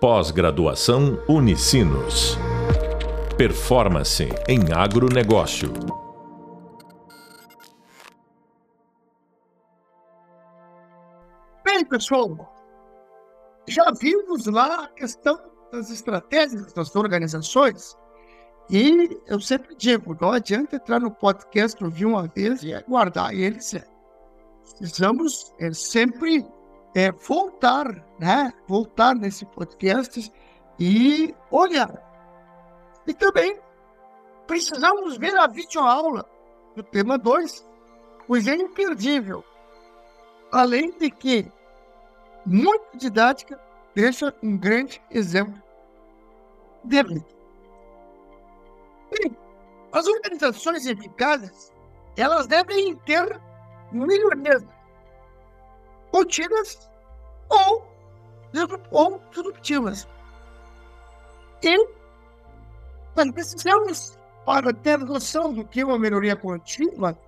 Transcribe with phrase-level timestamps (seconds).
[0.00, 2.38] Pós-graduação Unicinos.
[3.36, 5.72] Performance em agronegócio.
[11.64, 12.30] Bem, pessoal,
[13.66, 15.36] já vimos lá a questão
[15.72, 17.96] das estratégias das organizações
[18.70, 23.74] e eu sempre digo, não adianta entrar no podcast, ouvir uma vez e aguardar eles.
[24.78, 26.46] Precisamos é, sempre
[26.98, 27.86] é, voltar,
[28.18, 28.52] né?
[28.66, 30.32] Voltar nesse podcast
[30.80, 32.02] e olhar.
[33.06, 33.60] E também
[34.48, 36.28] precisamos ver a videoaula
[36.74, 37.64] do tema 2,
[38.26, 39.44] pois é imperdível.
[40.50, 41.46] Além de que,
[42.44, 43.60] muito didática,
[43.94, 45.62] deixa um grande exemplo
[46.82, 47.26] de vida.
[49.12, 49.36] Bem,
[49.92, 51.72] as organizações eficazes,
[52.16, 53.40] elas devem ter
[53.92, 54.64] melhorias
[56.10, 56.90] contínuas
[57.48, 57.86] ou,
[58.90, 60.08] ou disruptivas.
[61.62, 61.76] E
[63.16, 67.18] nós precisamos, para ter noção do que é uma melhoria contínua,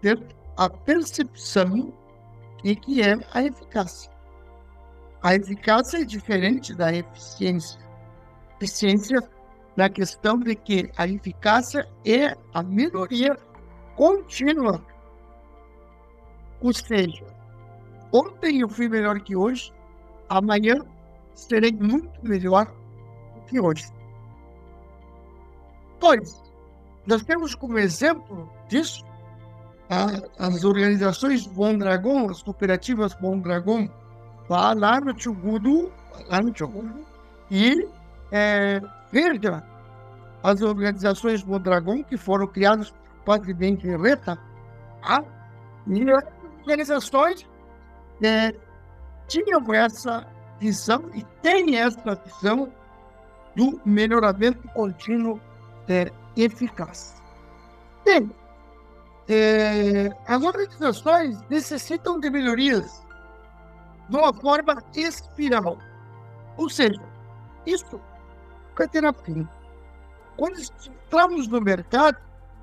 [0.00, 0.20] ter
[0.56, 1.92] a percepção
[2.62, 4.10] de que é a eficácia.
[5.22, 7.80] A eficácia é diferente da eficiência.
[8.56, 9.18] Eficiência
[9.76, 13.36] na questão de que a eficácia é a melhoria
[13.96, 14.84] contínua.
[16.60, 17.24] Ou seja,
[18.12, 19.72] ontem eu fui melhor que hoje,
[20.28, 20.84] amanhã
[21.34, 22.72] serei muito melhor
[23.46, 23.86] que hoje.
[26.00, 26.42] Pois,
[27.06, 29.04] nós temos como exemplo disso
[30.38, 33.90] as organizações Bom Dragão, as cooperativas Bom Dragão,
[34.48, 35.90] lá, no Tchugudu,
[36.28, 36.52] lá no
[37.50, 37.88] e
[38.30, 38.80] é,
[40.42, 44.38] as organizações Mondragão, que foram criadas por Padre Benquereta,
[45.02, 45.24] tá?
[45.86, 46.24] e as
[46.60, 47.46] organizações
[48.22, 48.54] é,
[49.26, 50.26] tinham essa
[50.58, 52.72] visão e têm essa visão
[53.54, 55.40] do melhoramento contínuo
[55.88, 57.22] é, eficaz.
[58.04, 58.30] Bem,
[59.28, 63.04] é, as organizações necessitam de melhorias
[64.08, 65.78] de uma forma espiral.
[66.56, 67.00] Ou seja,
[67.66, 68.00] isso
[68.76, 69.46] vai ter fim.
[70.36, 72.16] Quando entramos no mercado,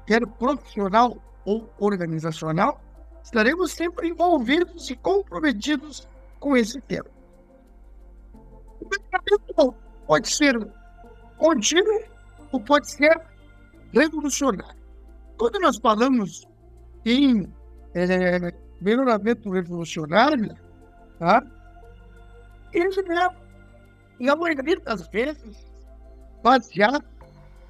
[0.08, 2.82] quer profissional ou organizacional,
[3.26, 6.08] estaremos sempre envolvidos e comprometidos
[6.40, 7.10] com esse tema.
[8.80, 9.76] O mercado
[10.06, 10.56] pode ser
[11.38, 12.04] contínuo
[12.52, 13.20] ou pode ser
[13.92, 14.80] revolucionário.
[15.38, 16.48] Quando nós falamos
[17.04, 17.52] em
[17.96, 20.56] é, melhoramento revolucionário,
[21.18, 21.44] tá?
[22.72, 23.30] ele é,
[24.20, 25.66] e a maioria das vezes,
[26.44, 27.04] baseado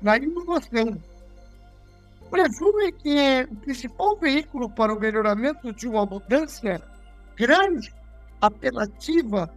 [0.02, 1.02] na inovação.
[2.30, 6.82] Presume que o principal veículo para o melhoramento de uma mudança
[7.36, 7.94] grande,
[8.42, 9.54] apelativa,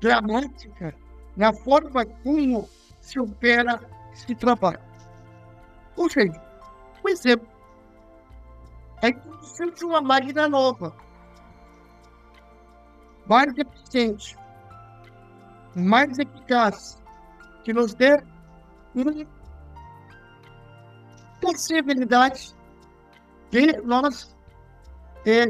[0.00, 0.94] dramática,
[1.36, 2.68] na forma como
[3.00, 3.80] se opera
[4.12, 4.80] e se trabalha.
[5.96, 6.40] Ou seja,
[7.00, 7.48] por exemplo,
[9.02, 10.96] a introdução de uma máquina nova,
[13.26, 14.36] mais eficiente,
[15.74, 17.02] mais eficaz,
[17.64, 18.22] que nos dê
[18.94, 19.26] um
[21.40, 22.54] possibilidade
[23.50, 24.34] de nós
[25.24, 25.46] é,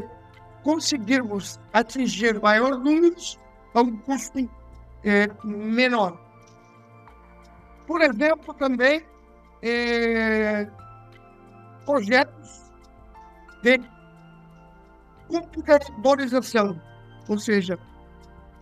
[0.63, 3.15] conseguirmos atingir maior número
[3.73, 4.49] a um custo
[5.03, 6.19] é, menor.
[7.85, 9.05] Por exemplo, também
[9.61, 10.67] é,
[11.85, 12.71] projetos
[13.63, 13.79] de
[15.27, 16.81] computadorização,
[17.27, 17.79] ou seja,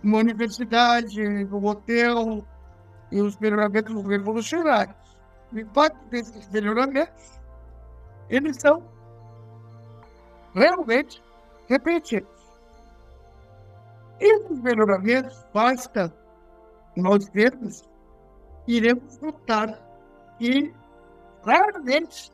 [0.04, 2.46] uma universidade, um hotel
[3.12, 5.05] e os melhoramentos revolucionários
[5.56, 7.40] o impacto desses melhoramentos,
[8.30, 8.84] eles são
[10.54, 11.24] realmente
[11.68, 12.30] repetidos.
[14.20, 16.14] Esses melhoramentos, basta
[16.96, 17.84] nós vermos,
[18.68, 19.82] iremos notar
[20.38, 20.74] que
[21.46, 22.32] raramente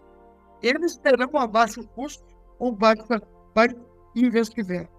[0.62, 2.26] eles terão a baixo custo
[2.60, 3.20] ou baixa
[3.54, 3.76] para
[4.16, 4.92] investimento.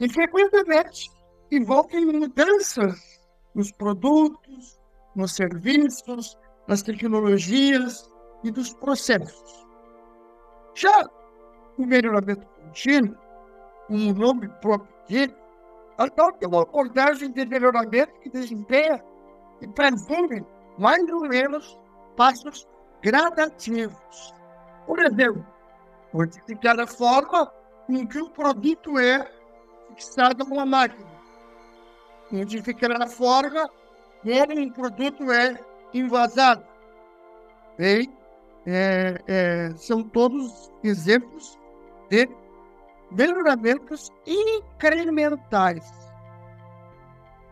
[0.00, 1.10] E frequentemente
[1.50, 3.20] envolvem mudanças
[3.54, 4.80] nos produtos,
[5.14, 6.36] nos serviços,
[6.70, 8.08] das tecnologias
[8.44, 9.66] e dos processos.
[10.72, 11.04] Já
[11.76, 13.16] o melhoramento contínuo,
[13.90, 15.34] um nome próprio dele,
[15.98, 19.02] adota uma abordagem de melhoramento que desempenha
[19.60, 20.46] e presume
[20.78, 21.76] mais ou menos
[22.16, 22.68] passos
[23.02, 24.32] gradativos.
[24.86, 25.44] Por exemplo,
[26.12, 27.52] modificar a forma
[27.88, 29.28] em que o produto é
[29.88, 31.10] fixado numa máquina.
[32.30, 33.68] Modificar a forma
[34.22, 36.64] como um produto é invasado.
[37.78, 38.12] Bem,
[38.66, 41.58] é, é, são todos exemplos
[42.08, 42.28] de
[43.10, 45.90] melhoramentos incrementais.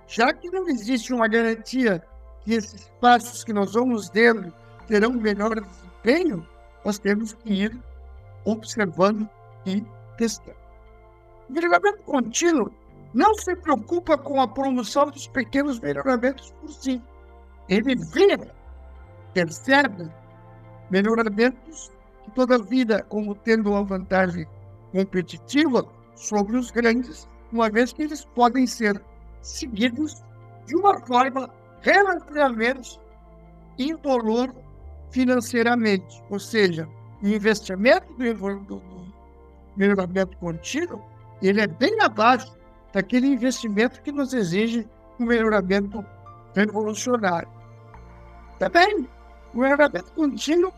[0.07, 2.03] já que não existe uma garantia
[2.45, 4.53] que esses passos que nós vamos dando
[4.87, 6.47] terão melhor desempenho,
[6.85, 7.79] nós temos que ir
[8.45, 9.29] observando
[9.67, 9.85] e
[10.17, 10.57] testando.
[11.49, 12.73] O melhoramento contínuo
[13.13, 17.03] não se preocupa com a promoção dos pequenos melhoramentos por si.
[17.69, 18.39] Ele vê,
[19.35, 20.11] percebe
[20.91, 21.93] melhoramentos
[22.25, 24.47] que toda a vida como tendo uma vantagem
[24.93, 29.03] competitiva sobre os grandes, uma vez que eles podem ser
[29.43, 30.23] seguidos
[30.67, 31.51] de uma forma
[31.83, 32.99] relativamente
[33.79, 34.55] indolor
[35.11, 36.23] financeiramente.
[36.31, 36.89] Ou seja,
[37.23, 38.83] o investimento do, do
[39.77, 41.03] melhoramento contínuo
[41.43, 42.57] ele é bem abaixo
[42.93, 44.89] daquele investimento que nos exige
[45.21, 46.05] um melhoramento
[46.55, 47.49] revolucionário.
[48.59, 49.09] Também,
[49.55, 50.73] o melhoramento contínuo,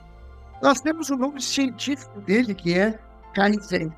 [0.62, 2.99] nós temos o nome científico dele, que é
[3.35, 3.93] Kaizen.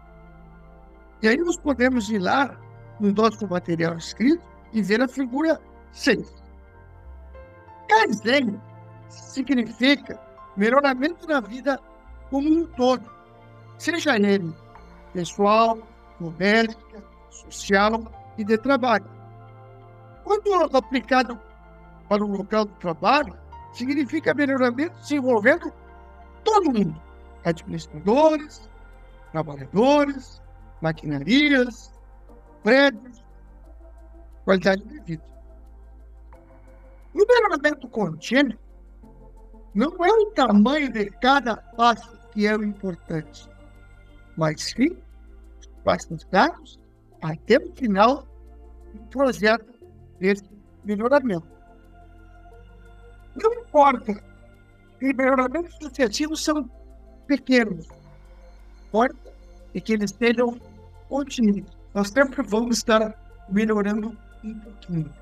[1.23, 2.57] E aí nós podemos ir lá
[3.01, 4.43] no nosso material escrito
[4.73, 5.61] e ver a figura
[5.93, 6.43] 6.
[7.89, 8.61] Kaizen
[9.09, 10.21] significa
[10.57, 11.79] melhoramento da vida
[12.31, 13.11] como um todo,
[13.79, 14.55] seja ele
[15.13, 15.79] pessoal,
[16.19, 18.03] doméstica, social
[18.39, 19.05] e de trabalho.
[20.25, 21.39] Quando aplicado
[22.09, 23.37] para o local do trabalho,
[23.73, 25.73] significa melhoramento desenvolvendo
[26.45, 27.01] todo mundo,
[27.45, 28.69] administradores,
[29.31, 30.43] trabalhadores,
[30.81, 31.93] maquinarias,
[32.63, 33.25] prédios,
[34.45, 35.25] qualidade de vida.
[37.15, 38.59] O melhoramento contínuo
[39.75, 43.49] não é o tamanho de cada passo que é o importante,
[44.37, 44.97] mas sim
[46.11, 46.79] os dados
[47.21, 48.27] até o final
[48.95, 49.73] do projeto
[50.19, 50.45] desse
[50.85, 51.47] melhoramento.
[53.35, 54.23] Não importa
[55.01, 56.71] melhoramentos sucessivos são
[57.27, 57.89] pequenos,
[58.87, 59.33] importa
[59.75, 60.61] e que eles sejam
[61.09, 61.71] contínuos.
[61.95, 63.15] Nós sempre vamos estar
[63.49, 65.13] melhorando um pouquinho.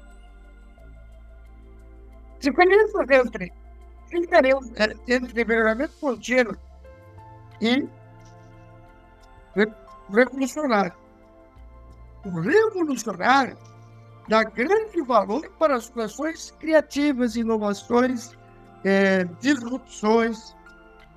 [2.41, 3.53] Diferenças entre,
[5.09, 6.57] entre melhoramento contínuo
[7.61, 7.89] e
[10.11, 10.95] revolucionário.
[12.25, 13.57] O revolucionário
[14.31, 18.39] dá grande valor para as soluções criativas, inovações,
[18.85, 20.55] é, disrupções.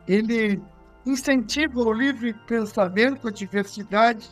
[0.07, 0.60] Ele
[1.06, 4.27] incentiva o livre pensamento, a diversidade.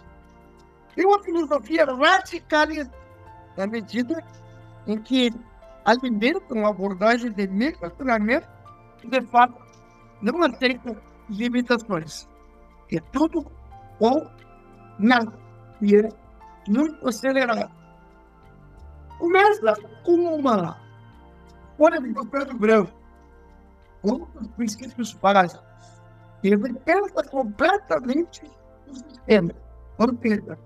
[0.95, 2.91] Tem uma filosofia radicalista,
[3.55, 4.23] na medida
[4.87, 5.31] em que
[5.85, 8.47] alimenta uma abordagem de melhoramento
[8.97, 9.61] que, de fato,
[10.23, 10.99] não aceita
[11.29, 12.27] limitações.
[12.91, 13.45] É tudo
[13.99, 14.27] ou
[14.97, 15.31] nada.
[15.83, 16.09] E é
[16.67, 17.80] muito acelerado.
[19.21, 20.79] Começa com uma
[21.77, 22.91] folha de papel branco,
[24.01, 25.63] com os princípios básicos.
[26.43, 28.41] Ele pensa completamente
[28.87, 29.51] no sistema.
[29.99, 30.57] Ou seja,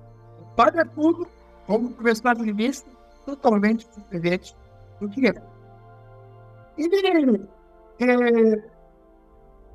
[0.56, 1.28] paga tudo
[1.68, 2.90] como começar de vista
[3.26, 4.56] totalmente diferente
[5.02, 5.34] do que é.
[6.78, 6.86] E
[8.06, 8.64] é,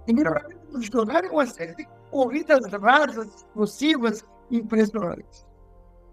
[0.09, 5.47] em 1929, uma série de corridas rasas, possíveis, impressionantes.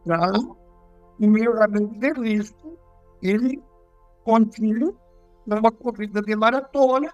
[0.05, 0.57] Então,
[1.19, 2.77] o melhoramento de risco,
[3.21, 3.61] ele
[4.23, 4.93] continua
[5.45, 7.13] numa corrida de maratona,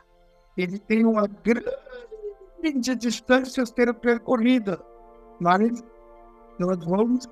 [0.58, 4.84] ele tem uma grande distância a ser percorrida,
[5.40, 5.84] mas
[6.60, 7.28] nós vamos,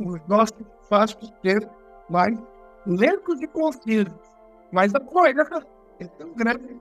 [0.00, 1.68] os nossos passos ter
[2.08, 2.38] mais
[2.86, 4.12] lentos e concisos,
[4.72, 5.46] mas a corrida
[6.00, 6.80] é tão grande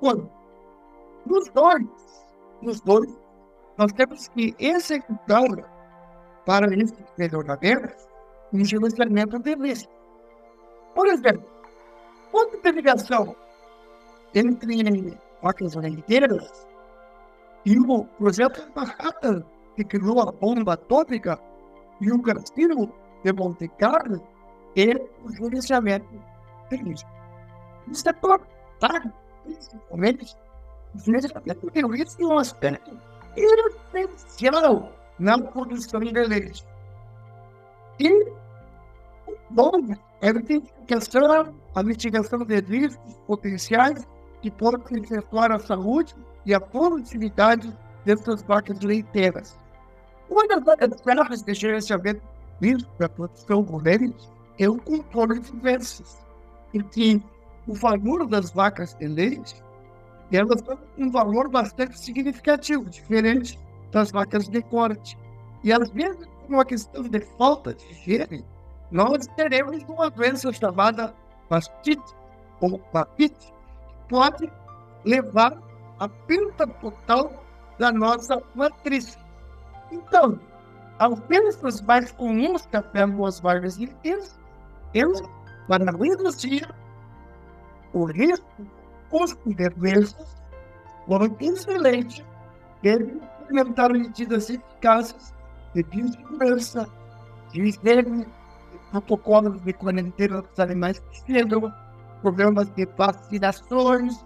[0.00, 0.30] quanto.
[1.26, 1.86] Nos dois,
[2.62, 3.18] nos dois,
[3.76, 5.44] nós temos que executar
[6.44, 8.08] para esse melhoramento
[8.52, 9.92] um gerenciamento de risco.
[10.94, 11.44] Por exemplo,
[12.30, 13.34] quando tem ligação
[14.34, 16.66] entre máquinas inteiras
[17.64, 19.44] e o projeto Manhattan,
[19.76, 21.38] que criou a bomba atômica,
[22.00, 22.92] e o cassino
[23.24, 24.22] de Monte Carlo,
[24.76, 26.06] é o gerenciamento
[26.70, 27.08] de risco.
[27.90, 29.12] Isso é cortado,
[29.44, 30.36] principalmente
[30.94, 32.96] gerenciamento de risco é um aspecto
[33.36, 36.64] essencial na produção de leite.
[38.00, 38.32] E,
[39.50, 39.72] bom,
[40.22, 44.06] a identificação, a mitigação de riscos potenciais
[44.42, 46.14] que podem efetuar a saúde
[46.46, 49.58] e a produtividade dessas vacas leiteiras.
[50.30, 52.22] Uma das ferramentas de gerenciamento
[52.60, 56.18] risco da produção leite é o controle de doenças,
[56.74, 57.22] em que
[57.66, 59.62] o valor das vacas de leite
[60.30, 63.58] elas têm um valor bastante significativo, diferente
[63.90, 65.16] das vacas de corte.
[65.64, 68.44] E às vezes, por uma questão de falta de higiene,
[68.90, 71.14] nós teremos uma doença chamada
[71.50, 72.14] mastite
[72.60, 73.52] ou papite,
[73.88, 74.50] que pode
[75.04, 75.56] levar
[75.98, 77.44] à perda total
[77.78, 79.18] da nossa matriz.
[79.92, 80.40] Então,
[80.98, 84.38] as doenças mais comuns que afetam as vagas inteiras
[84.94, 85.22] eles,
[85.68, 86.66] para reduzir
[87.92, 88.66] o risco,
[89.10, 90.42] custo de doenças,
[91.06, 92.24] foram excelentes,
[92.82, 95.34] deve implementar medidas eficazes
[95.74, 96.88] de biossegurança,
[97.52, 98.26] de higiene,
[98.90, 101.72] protocolos de quarentena dos animais que chegam,
[102.22, 104.24] programas de vacinações,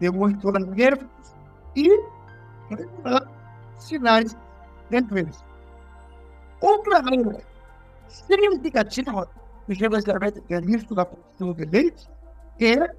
[0.00, 1.08] de monitoramento
[1.76, 1.88] e
[3.78, 4.36] sinais
[4.90, 5.44] de doença.
[6.60, 7.40] Outra regra
[8.08, 9.28] significativa
[9.66, 12.08] do gerenciamento de risco da produção de leite
[12.60, 12.94] é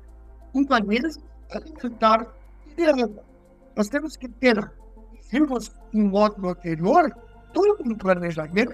[0.51, 1.19] companhias
[1.51, 2.27] alimentar
[2.67, 3.23] liderada.
[3.75, 4.71] Nós temos que ter,
[5.31, 7.15] vimos no módulo anterior,
[7.53, 8.73] todo um planejamento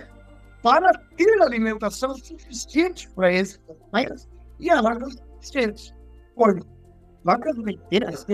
[0.62, 4.28] para ter alimentação suficiente para esses animais
[4.60, 5.94] e águas suficientes.
[6.36, 6.62] Olha,
[7.24, 8.26] vacas leiteiras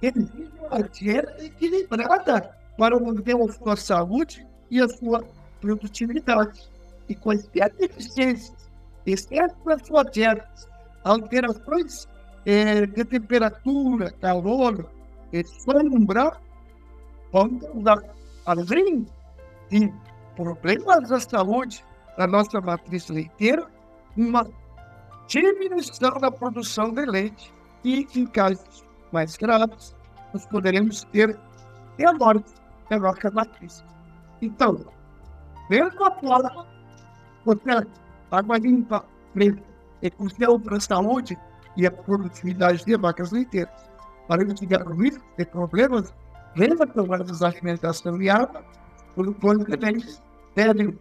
[0.00, 5.24] exigem uma dieta equilibrada para manter a sua saúde e a sua
[5.60, 6.70] produtividade.
[7.08, 8.70] E quaisquer deficiências,
[9.04, 10.48] exceto na sua dieta,
[11.04, 12.08] alterações
[12.46, 14.90] é, de temperatura, calor,
[15.32, 16.40] é, sombra,
[17.32, 18.02] vão causar,
[18.46, 19.06] além
[19.72, 19.92] de
[20.36, 21.84] problemas da saúde
[22.18, 23.66] da nossa matriz leiteira,
[24.16, 24.46] uma
[25.26, 27.52] diminuição da produção de leite
[27.82, 29.96] e, em casos mais graves,
[30.32, 31.38] nós poderemos ter
[32.06, 32.52] a morte
[32.90, 33.82] da nossa matriz.
[34.42, 34.84] Então,
[35.70, 36.66] mesma forma,
[37.46, 37.86] você,
[38.30, 39.62] água limpa, preta,
[40.02, 41.38] é crucial para a saúde
[41.76, 43.90] e a produtividade de vacas leiteiras.
[44.28, 46.14] Para mitigar o risco de problemas
[46.54, 48.62] relacionados à alimentação e água,
[49.16, 50.20] os produtores
[50.54, 50.98] devem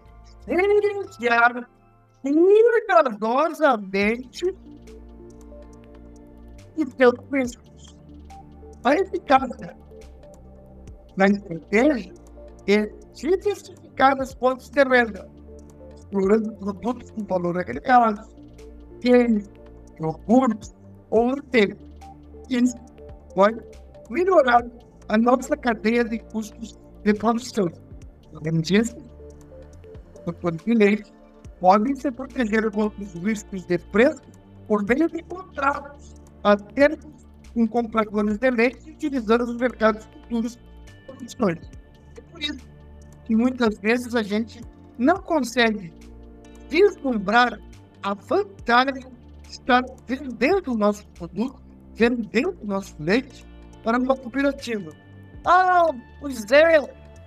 [0.48, 1.70] gerenciar
[2.22, 4.56] cuidadosamente
[6.78, 7.98] os seus riscos.
[8.84, 9.78] A eficácia
[11.18, 12.14] na estratégia
[12.68, 15.28] é diversificar os pontos de renda,
[15.96, 18.28] explorando produtos com valor agregado,
[19.02, 19.50] tênis,
[20.00, 20.74] iogurtes
[21.10, 21.82] ou tempo.
[22.50, 22.76] Isso
[23.36, 23.62] pode
[24.10, 24.66] melhorar
[25.10, 27.72] a nossa cadeia de custos de produção.
[28.36, 28.96] Além disso,
[30.26, 31.12] os produtores
[31.60, 34.22] podem se proteger contra os riscos de preço
[34.68, 40.60] por meio de contratos abertos com compradores de leite utilizando os mercados futuros
[41.06, 41.60] produções.
[42.18, 42.68] É por isso
[43.26, 44.62] que muitas vezes a gente
[44.98, 45.94] não consegue
[46.70, 47.60] vislumbrar
[48.04, 49.06] a vantagem
[49.44, 51.62] de estar vendendo o nosso produto,
[51.94, 53.46] vendendo o nosso leite
[53.84, 54.92] para uma cooperativa.
[55.46, 55.88] Ah,
[56.20, 56.80] pois é,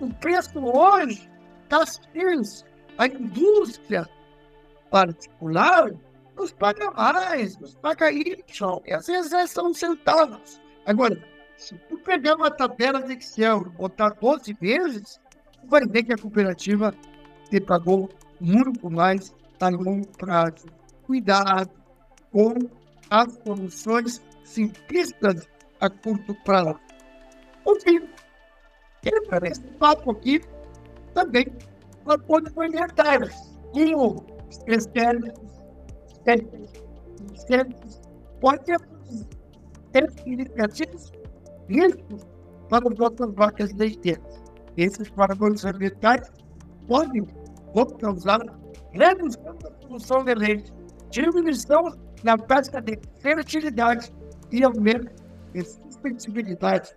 [0.04, 1.30] o preço hoje
[1.64, 2.44] está firme.
[2.98, 4.08] A indústria
[4.90, 5.90] particular
[6.36, 10.60] nos paga mais, nos paga isso, e às vezes é são centavos.
[10.86, 11.20] Agora,
[11.56, 15.20] se tu pegar uma tabela de Excel e botar 12 vezes,
[15.60, 16.94] tu vai ver que a cooperativa
[17.50, 18.08] te pagou
[18.40, 20.66] muito mais a longo prazo.
[21.06, 21.70] Cuidado
[22.30, 22.54] com
[23.10, 25.48] as soluções simplistas
[25.80, 26.78] a curto prazo.
[29.04, 30.40] Fim, esse papo aqui
[31.12, 31.46] também.
[32.06, 33.20] Apoio alimentar,
[33.72, 35.62] como especialistas,
[36.12, 38.02] especialistas,
[38.40, 38.64] pode
[39.92, 41.12] ter significativos
[41.68, 42.26] riscos
[42.68, 44.42] para as outras vacas leiteiras.
[44.76, 46.30] Esses fatores ambientais
[46.86, 47.26] podem
[48.00, 48.40] causar
[48.92, 50.72] redução da produção de leite,
[51.10, 54.12] diminuição na prática de fertilidade
[54.52, 55.10] e aumento
[55.52, 56.94] de suscetibilidade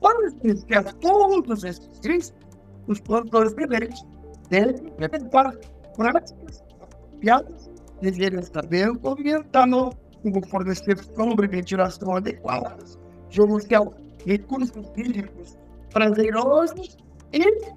[0.00, 2.46] Para explicar todos esses riscos,
[2.86, 4.02] os produtores de leite
[4.48, 5.56] devem implementar
[5.96, 7.70] práticas apropriadas
[8.00, 12.98] de gerenciamento ambiental, como fornecer sombra e ventilação adequadas,
[13.30, 13.88] gerenciar
[14.26, 15.56] recursos hídricos
[15.92, 16.96] prazerosos
[17.32, 17.72] e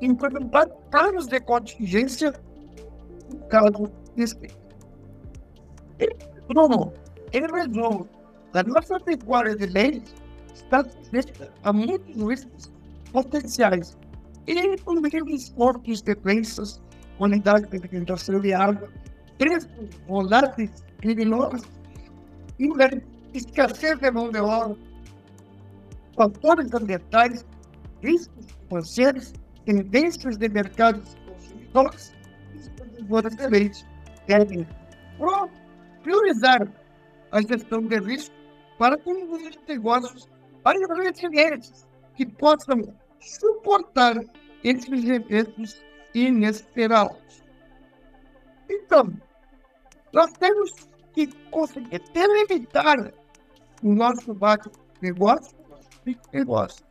[0.00, 2.32] implementar planos de contingência
[3.48, 4.56] caso descrito.
[6.48, 6.92] Bruno,
[7.32, 8.08] em resumo,
[8.54, 10.14] a nossa pecuária de leite
[10.56, 12.72] está sujeita a muitos riscos
[13.12, 13.96] potenciais,
[14.46, 15.08] incluindo
[15.54, 16.82] corpos de doenças,
[17.18, 18.90] qualidade de alimentação de água,
[19.38, 19.70] preços
[20.06, 21.62] voláteis criminosos,
[23.34, 24.76] escassez de mão de obra,
[26.16, 27.44] fatores ambientais,
[28.02, 29.32] riscos financeiros,
[29.64, 32.14] tendências de mercados consumidores
[32.54, 33.86] e os de leite
[34.26, 34.66] devem
[36.02, 36.68] priorizar
[37.32, 38.34] a gestão de risco
[38.78, 40.28] para conduzir negócios
[40.66, 44.16] para resilientes que possam suportar
[44.64, 45.80] esses eventos
[46.12, 47.44] inesperados.
[48.68, 49.12] Então,
[50.12, 50.72] nós temos
[51.12, 53.12] que conseguir delimitar
[53.80, 54.36] o nosso
[55.00, 55.56] negócio,
[56.32, 56.84] negócio.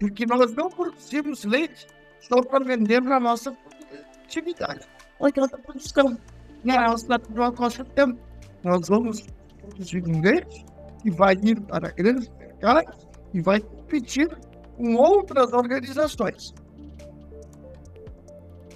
[0.00, 1.86] Porque nós não produzimos leite
[2.20, 4.88] só para vender na nossa competitividade.
[5.20, 6.16] Olha outra produção.
[6.64, 7.18] Nós, na
[7.52, 8.18] nosso tempo,
[8.64, 9.26] nós vamos
[9.60, 10.64] produzir um leite
[11.02, 12.28] que vai ir para grandes
[12.60, 14.28] mercados e vai competir
[14.76, 16.54] com outras organizações.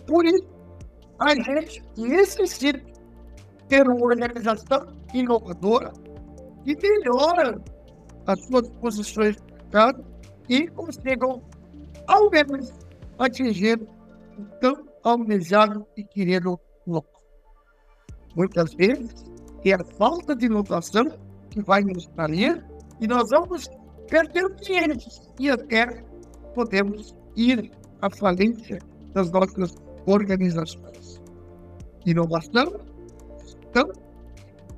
[0.07, 0.47] Por isso,
[1.19, 2.83] a gente necessita
[3.69, 5.93] ter uma organização inovadora
[6.65, 7.61] que melhora
[8.27, 10.05] as suas posições de mercado
[10.49, 11.43] e consigam,
[12.07, 12.73] ao menos,
[13.19, 13.81] atingir
[14.39, 14.75] o tão
[15.05, 17.23] almejado e querido local.
[18.37, 19.25] Muitas vezes,
[19.65, 21.07] é a falta de inovação
[21.51, 22.65] que vai nos trair
[23.03, 23.69] e nós vamos
[24.09, 25.87] perder clientes e até
[26.55, 28.79] podemos ir à falência
[29.13, 29.75] das nossas
[30.07, 31.21] organizações.
[32.07, 32.81] Inovação,
[33.69, 33.91] então,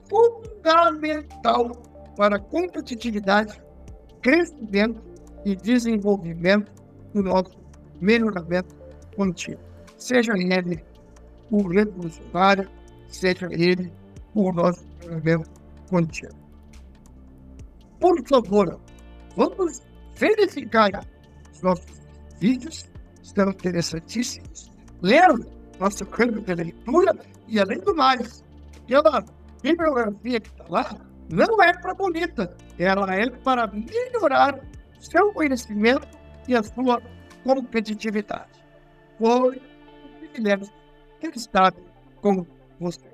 [0.08, 1.70] fundamental
[2.16, 3.60] para a competitividade,
[4.22, 5.02] crescimento
[5.44, 6.72] e desenvolvimento
[7.12, 7.58] do nosso
[8.00, 8.74] melhoramento
[9.16, 9.60] contínuo.
[9.98, 10.82] Seja ele
[11.50, 12.70] o revolucionário,
[13.06, 13.92] seja ele
[14.34, 15.50] o nosso melhoramento
[15.90, 16.43] contínuo.
[18.04, 18.78] Por favor,
[19.34, 19.80] vamos
[20.16, 20.90] verificar
[21.50, 22.02] os nossos
[22.38, 22.84] vídeos,
[23.22, 24.70] estão interessantíssimos.
[25.00, 25.30] Ler
[25.80, 27.16] nosso campo de leitura
[27.48, 28.44] e, além do mais,
[28.76, 29.24] aquela
[29.62, 34.60] bibliografia que está lá não é para bonita, ela é para melhorar
[35.00, 36.06] seu conhecimento
[36.46, 37.00] e a sua
[37.42, 38.50] competitividade.
[39.18, 40.70] Foi um privilégio
[41.34, 41.72] estar
[42.20, 42.44] com
[42.78, 43.13] vocês.